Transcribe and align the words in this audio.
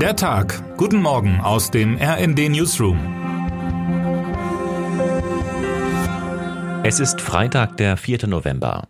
Der 0.00 0.14
Tag. 0.14 0.76
Guten 0.76 1.00
Morgen 1.00 1.40
aus 1.40 1.70
dem 1.70 1.96
RND 1.96 2.50
Newsroom. 2.50 2.98
Es 6.84 7.00
ist 7.00 7.22
Freitag, 7.22 7.78
der 7.78 7.96
4. 7.96 8.26
November. 8.26 8.88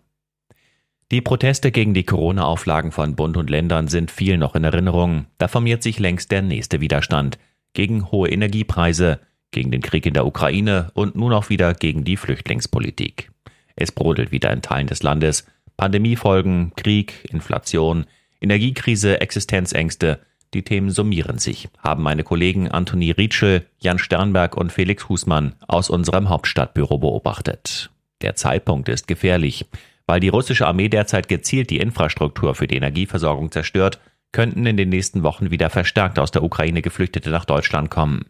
Die 1.12 1.21
Proteste 1.21 1.71
gegen 1.71 1.95
die 1.95 2.03
Corona-Auflagen 2.03 2.90
von 2.90 3.14
Bund 3.14 3.37
und 3.37 3.50
Ländern 3.50 3.87
sind 3.87 4.11
viel 4.11 4.37
noch 4.37 4.56
in 4.56 4.64
Erinnerung. 4.64 5.27
Da 5.38 5.46
formiert 5.46 5.84
sich 5.84 6.00
längst 6.00 6.32
der 6.32 6.42
nächste 6.42 6.80
Widerstand. 6.80 7.38
Gegen 7.72 8.10
hohe 8.10 8.28
Energiepreise, 8.28 9.20
gegen 9.52 9.70
den 9.70 9.82
Krieg 9.82 10.06
in 10.06 10.14
der 10.14 10.26
Ukraine 10.26 10.90
und 10.94 11.14
nun 11.14 11.32
auch 11.32 11.50
wieder 11.50 11.72
gegen 11.74 12.02
die 12.02 12.16
Flüchtlingspolitik. 12.16 13.30
Es 13.76 13.92
brodelt 13.92 14.32
wieder 14.32 14.52
in 14.52 14.60
Teilen 14.60 14.88
des 14.88 15.04
Landes. 15.04 15.46
Pandemiefolgen, 15.76 16.73
Krieg, 16.74 17.28
Inflation, 17.30 18.06
Energiekrise, 18.41 19.20
Existenzängste, 19.20 20.18
die 20.55 20.62
Themen 20.62 20.91
summieren 20.91 21.38
sich, 21.38 21.69
haben 21.79 22.02
meine 22.02 22.23
Kollegen 22.23 22.70
Anthony 22.70 23.11
Rietschel, 23.11 23.66
Jan 23.79 23.98
Sternberg 23.98 24.57
und 24.57 24.73
Felix 24.73 25.09
Husmann 25.09 25.55
aus 25.66 25.91
unserem 25.91 26.29
Hauptstadtbüro 26.29 26.98
beobachtet. 26.98 27.91
Der 28.23 28.37
Zeitpunkt 28.37 28.89
ist 28.89 29.09
gefährlich. 29.09 29.67
Weil 30.06 30.20
die 30.20 30.29
russische 30.29 30.67
Armee 30.67 30.89
derzeit 30.89 31.29
gezielt 31.29 31.70
die 31.70 31.80
Infrastruktur 31.80 32.55
für 32.55 32.69
die 32.69 32.77
Energieversorgung 32.77 33.51
zerstört, 33.51 33.98
könnten 34.33 34.67
in 34.67 34.77
den 34.77 34.89
nächsten 34.89 35.23
Wochen 35.23 35.51
wieder 35.51 35.69
verstärkt 35.69 36.19
aus 36.19 36.30
der 36.30 36.45
Ukraine 36.45 36.83
Geflüchtete 36.83 37.31
nach 37.31 37.45
Deutschland 37.45 37.91
kommen. 37.91 38.27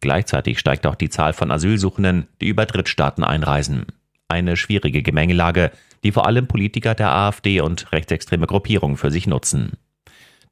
Gleichzeitig 0.00 0.58
steigt 0.58 0.86
auch 0.86 0.94
die 0.94 1.08
Zahl 1.08 1.32
von 1.32 1.50
Asylsuchenden, 1.50 2.26
die 2.40 2.48
über 2.48 2.66
Drittstaaten 2.66 3.24
einreisen. 3.24 3.86
Eine 4.28 4.56
schwierige 4.56 5.02
Gemengelage, 5.02 5.70
die 6.04 6.12
vor 6.12 6.26
allem 6.26 6.48
Politiker 6.48 6.94
der 6.94 7.12
AfD 7.12 7.60
und 7.60 7.92
rechtsextreme 7.92 8.46
Gruppierungen 8.46 8.98
für 8.98 9.10
sich 9.10 9.26
nutzen. 9.26 9.72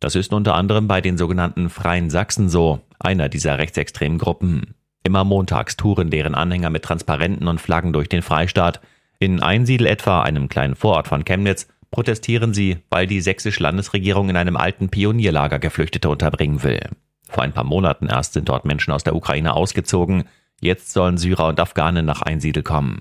Das 0.05 0.17
ist 0.17 0.35
unter 0.35 0.55
anderem 0.55 0.87
bei 0.87 1.01
den 1.01 1.17
sogenannten 1.17 1.71
Freien 1.71 2.11
Sachsen 2.11 2.51
so, 2.51 2.81
einer 2.99 3.31
dieser 3.31 3.57
rechtsextremen 3.57 4.19
Gruppen. 4.19 4.75
Immer 5.03 5.25
montags 5.25 5.79
touren 5.79 6.11
deren 6.11 6.35
Anhänger 6.35 6.69
mit 6.69 6.83
Transparenten 6.83 7.49
und 7.49 7.59
Flaggen 7.59 7.95
durch 7.95 8.11
den 8.11 8.21
Freistaat. 8.21 8.83
In 9.19 9.41
Einsiedel 9.41 9.87
etwa, 9.87 10.21
einem 10.21 10.51
kleinen 10.51 10.75
Vorort 10.75 11.09
von 11.09 11.25
Chemnitz, 11.25 11.69
protestieren 11.91 12.53
sie, 12.53 12.81
weil 12.91 13.07
die 13.07 13.23
sächsische 13.23 13.63
Landesregierung 13.63 14.29
in 14.29 14.37
einem 14.37 14.59
alten 14.59 14.91
Pionierlager 14.91 15.59
Geflüchtete 15.59 16.11
unterbringen 16.11 16.63
will. 16.63 16.83
Vor 17.31 17.43
ein 17.43 17.55
paar 17.55 17.65
Monaten 17.65 18.07
erst 18.07 18.35
sind 18.35 18.51
dort 18.51 18.67
Menschen 18.67 18.93
aus 18.93 19.05
der 19.05 19.17
Ukraine 19.17 19.55
ausgezogen, 19.55 20.25
jetzt 20.61 20.93
sollen 20.93 21.17
Syrer 21.17 21.49
und 21.49 21.59
Afghanen 21.59 22.05
nach 22.05 22.21
Einsiedel 22.21 22.63
kommen. 22.63 23.01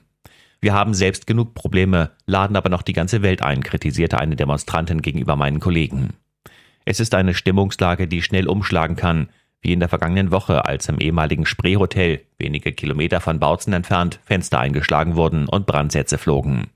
Wir 0.61 0.73
haben 0.73 0.93
selbst 0.93 1.27
genug 1.27 1.53
Probleme, 1.53 2.11
laden 2.27 2.55
aber 2.55 2.69
noch 2.69 2.81
die 2.81 2.93
ganze 2.93 3.21
Welt 3.21 3.41
ein, 3.41 3.61
kritisierte 3.61 4.19
eine 4.19 4.37
Demonstrantin 4.37 5.01
gegenüber 5.01 5.35
meinen 5.35 5.59
Kollegen. 5.59 6.13
Es 6.85 6.99
ist 6.99 7.15
eine 7.15 7.33
Stimmungslage, 7.33 8.07
die 8.07 8.21
schnell 8.21 8.47
umschlagen 8.47 8.95
kann, 8.95 9.29
wie 9.61 9.73
in 9.73 9.79
der 9.79 9.89
vergangenen 9.89 10.31
Woche, 10.31 10.65
als 10.65 10.89
im 10.89 10.99
ehemaligen 10.99 11.45
Spreehotel, 11.45 12.21
wenige 12.37 12.73
Kilometer 12.73 13.21
von 13.21 13.39
Bautzen 13.39 13.71
entfernt, 13.71 14.19
Fenster 14.25 14.59
eingeschlagen 14.59 15.15
wurden 15.15 15.47
und 15.47 15.65
Brandsätze 15.65 16.17
flogen. 16.17 16.67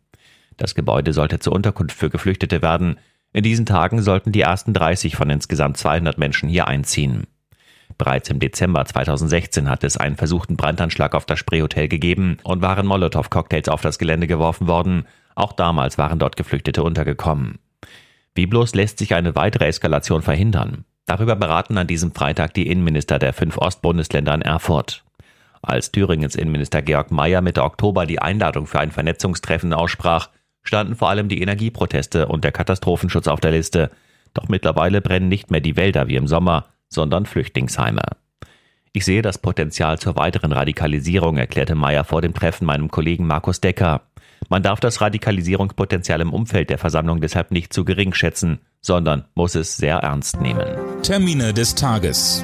Das 0.56 0.74
Gebäude 0.74 1.12
sollte 1.14 1.40
zur 1.40 1.54
Unterkunft 1.54 1.96
für 1.96 2.10
Geflüchtete 2.10 2.62
werden. 2.62 2.98
In 3.34 3.44
diesen 3.44 3.66
Tagen 3.66 4.02
sollten 4.02 4.32
die 4.32 4.42
ersten 4.42 4.74
30 4.74 5.18
von 5.18 5.30
insgesamt 5.30 5.78
200 5.78 6.18
Menschen 6.18 6.48
hier 6.48 6.68
einziehen. 6.68 7.28
Bereits 7.98 8.30
im 8.30 8.40
Dezember 8.40 8.86
2016 8.86 9.70
hat 9.70 9.84
es 9.84 9.98
einen 9.98 10.16
versuchten 10.16 10.56
Brandanschlag 10.56 11.14
auf 11.14 11.26
das 11.26 11.40
Spreehotel 11.40 11.88
gegeben 11.90 12.38
und 12.44 12.62
waren 12.62 12.88
Molotow-Cocktails 12.88 13.70
auf 13.70 13.82
das 13.82 14.00
Gelände 14.00 14.28
geworfen 14.28 14.68
worden. 14.68 15.06
Auch 15.36 15.54
damals 15.54 15.98
waren 15.98 16.20
dort 16.20 16.38
Geflüchtete 16.38 16.84
untergekommen. 16.84 17.60
Wie 18.38 18.46
bloß 18.46 18.76
lässt 18.76 19.00
sich 19.00 19.16
eine 19.16 19.36
weitere 19.36 19.66
Eskalation 19.66 20.22
verhindern? 20.22 20.86
Darüber 21.08 21.36
beraten 21.36 21.76
an 21.80 21.88
diesem 21.88 22.14
Freitag 22.14 22.54
die 22.54 22.68
Innenminister 22.68 23.18
der 23.18 23.34
fünf 23.34 23.58
Ostbundesländer 23.58 24.36
in 24.36 24.44
Erfurt. 24.44 25.04
Als 25.64 25.92
Thüringens 25.92 26.36
Innenminister 26.36 26.84
Georg 26.84 27.10
Mayer 27.10 27.42
Mitte 27.42 27.64
Oktober 27.64 28.06
die 28.06 28.20
Einladung 28.20 28.68
für 28.68 28.80
ein 28.80 28.92
Vernetzungstreffen 28.92 29.74
aussprach, 29.74 30.30
standen 30.62 30.96
vor 30.96 31.10
allem 31.10 31.30
die 31.30 31.42
Energieproteste 31.42 32.28
und 32.28 32.44
der 32.44 32.52
Katastrophenschutz 32.52 33.28
auf 33.28 33.40
der 33.40 33.52
Liste. 33.52 33.90
Doch 34.36 34.48
mittlerweile 34.50 35.02
brennen 35.02 35.30
nicht 35.30 35.50
mehr 35.50 35.62
die 35.62 35.76
Wälder 35.76 36.08
wie 36.08 36.16
im 36.16 36.28
Sommer, 36.28 36.68
sondern 36.90 37.26
Flüchtlingsheime. 37.26 38.04
Ich 38.98 39.06
sehe 39.06 39.22
das 39.22 39.38
Potenzial 39.38 40.00
zur 40.00 40.16
weiteren 40.16 40.52
Radikalisierung, 40.52 41.38
erklärte 41.38 41.76
Mayer 41.76 42.04
vor 42.04 42.24
dem 42.24 42.34
Treffen 42.34 42.66
meinem 42.66 42.90
Kollegen 42.90 43.28
Markus 43.28 43.62
Decker. 43.62 44.02
Man 44.50 44.64
darf 44.64 44.80
das 44.80 45.02
Radikalisierungspotenzial 45.02 46.20
im 46.20 46.34
Umfeld 46.34 46.72
der 46.72 46.80
Versammlung 46.80 47.22
deshalb 47.22 47.52
nicht 47.52 47.72
zu 47.72 47.86
gering 47.86 48.16
schätzen, 48.16 48.58
sondern 48.82 49.26
muss 49.36 49.54
es 49.54 49.78
sehr 49.78 49.98
ernst 49.98 50.42
nehmen. 50.42 50.66
Termine 51.04 51.54
des 51.54 51.76
Tages. 51.76 52.44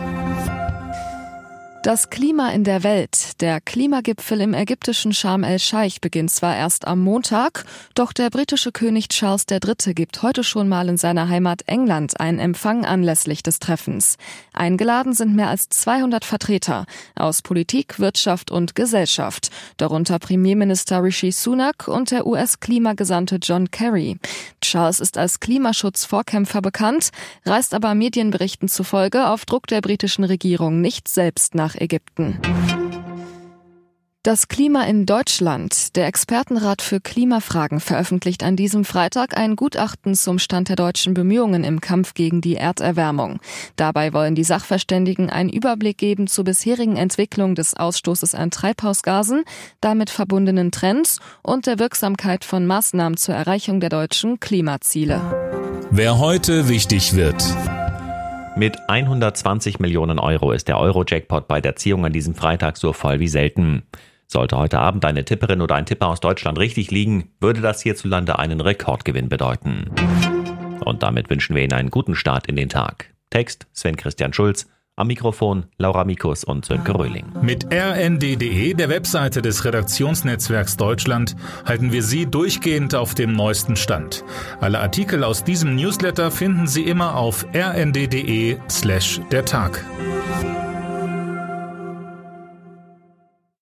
Das 1.83 2.09
Klima 2.09 2.51
in 2.51 2.63
der 2.63 2.83
Welt. 2.83 3.41
Der 3.41 3.59
Klimagipfel 3.59 4.39
im 4.39 4.53
ägyptischen 4.53 5.13
Sharm 5.13 5.43
el-Scheich 5.43 5.99
beginnt 5.99 6.31
zwar 6.31 6.55
erst 6.55 6.87
am 6.87 7.01
Montag, 7.01 7.65
doch 7.93 8.13
der 8.13 8.29
britische 8.29 8.71
König 8.71 9.09
Charles 9.09 9.45
III. 9.51 9.93
gibt 9.93 10.21
heute 10.21 10.45
schon 10.45 10.69
mal 10.69 10.87
in 10.87 10.95
seiner 10.95 11.27
Heimat 11.27 11.63
England 11.65 12.21
einen 12.21 12.39
Empfang 12.39 12.85
anlässlich 12.85 13.43
des 13.43 13.59
Treffens. 13.59 14.15
Eingeladen 14.53 15.11
sind 15.11 15.35
mehr 15.35 15.49
als 15.49 15.67
200 15.67 16.23
Vertreter 16.23 16.85
aus 17.15 17.41
Politik, 17.41 17.99
Wirtschaft 17.99 18.49
und 18.49 18.75
Gesellschaft, 18.75 19.49
darunter 19.75 20.19
Premierminister 20.19 21.03
Rishi 21.03 21.33
Sunak 21.33 21.89
und 21.89 22.11
der 22.11 22.25
US-Klimagesandte 22.25 23.39
John 23.41 23.71
Kerry. 23.71 24.19
Charles 24.61 25.01
ist 25.01 25.17
als 25.17 25.41
Klimaschutzvorkämpfer 25.41 26.61
bekannt, 26.61 27.09
reist 27.45 27.73
aber 27.73 27.93
Medienberichten 27.93 28.69
zufolge 28.69 29.27
auf 29.27 29.43
Druck 29.43 29.67
der 29.67 29.81
britischen 29.81 30.23
Regierung 30.23 30.79
nicht 30.79 31.09
selbst 31.09 31.55
nach 31.73 31.81
Ägypten. 31.81 32.39
Das 34.25 34.47
Klima 34.47 34.83
in 34.83 35.05
Deutschland. 35.05 35.97
Der 35.97 36.07
Expertenrat 36.07 36.81
für 36.81 37.01
Klimafragen 37.01 37.81
veröffentlicht 37.81 38.41
an 38.41 38.55
diesem 38.55 38.85
Freitag 38.85 39.35
ein 39.35 39.57
Gutachten 39.57 40.15
zum 40.15 40.39
Stand 40.39 40.69
der 40.69 40.77
deutschen 40.77 41.13
Bemühungen 41.13 41.65
im 41.65 41.81
Kampf 41.81 42.13
gegen 42.13 42.39
die 42.39 42.55
Erderwärmung. 42.55 43.41
Dabei 43.75 44.13
wollen 44.13 44.33
die 44.33 44.45
Sachverständigen 44.45 45.29
einen 45.29 45.49
Überblick 45.49 45.97
geben 45.97 46.27
zur 46.27 46.45
bisherigen 46.45 46.95
Entwicklung 46.95 47.53
des 47.53 47.75
Ausstoßes 47.75 48.33
an 48.33 48.49
Treibhausgasen, 48.49 49.43
damit 49.81 50.09
verbundenen 50.09 50.71
Trends 50.71 51.19
und 51.41 51.67
der 51.67 51.77
Wirksamkeit 51.77 52.45
von 52.45 52.65
Maßnahmen 52.65 53.17
zur 53.17 53.35
Erreichung 53.35 53.81
der 53.81 53.89
deutschen 53.89 54.39
Klimaziele. 54.39 55.19
Wer 55.91 56.17
heute 56.17 56.69
wichtig 56.69 57.13
wird. 57.13 57.43
Mit 58.55 58.77
120 58.87 59.79
Millionen 59.79 60.19
Euro 60.19 60.51
ist 60.51 60.67
der 60.67 60.77
Euro-Jackpot 60.77 61.47
bei 61.47 61.59
der 61.59 61.75
Ziehung 61.75 62.05
an 62.05 62.13
diesem 62.13 62.35
Freitag 62.35 62.77
so 62.77 62.93
voll 62.93 63.19
wie 63.19 63.27
selten. 63.27 63.81
Sollte 64.27 64.57
heute 64.57 64.77
Abend 64.77 65.05
eine 65.05 65.25
Tipperin 65.25 65.59
oder 65.59 65.73
ein 65.73 65.87
Tipper 65.87 66.07
aus 66.07 66.19
Deutschland 66.19 66.59
richtig 66.59 66.91
liegen, 66.91 67.31
würde 67.39 67.61
das 67.61 67.81
hierzulande 67.81 68.37
einen 68.37 68.61
Rekordgewinn 68.61 69.27
bedeuten. 69.27 69.89
Und 70.85 71.01
damit 71.01 71.31
wünschen 71.31 71.55
wir 71.55 71.63
Ihnen 71.63 71.73
einen 71.73 71.89
guten 71.89 72.13
Start 72.13 72.45
in 72.45 72.55
den 72.55 72.69
Tag. 72.69 73.11
Text 73.31 73.65
Sven 73.73 73.95
Christian 73.95 74.33
Schulz, 74.33 74.69
am 74.95 75.07
Mikrofon 75.07 75.65
Laura 75.77 76.05
Mikus 76.05 76.43
und 76.43 76.65
Sönke 76.65 76.93
Röhling. 76.97 77.25
Mit 77.41 77.65
rnd.de, 77.73 78.73
der 78.73 78.89
Webseite 78.89 79.41
des 79.41 79.65
Redaktionsnetzwerks 79.65 80.77
Deutschland, 80.77 81.35
halten 81.65 81.91
wir 81.91 82.03
Sie 82.03 82.25
durchgehend 82.25 82.95
auf 82.95 83.15
dem 83.15 83.33
neuesten 83.33 83.75
Stand. 83.75 84.23
Alle 84.61 84.79
Artikel 84.79 85.23
aus 85.23 85.43
diesem 85.43 85.75
Newsletter 85.75 86.31
finden 86.31 86.67
Sie 86.67 86.83
immer 86.83 87.15
auf 87.15 87.45
rnd.de 87.55 88.57
slash 88.69 89.19
der 89.31 89.45
Tag. 89.45 89.83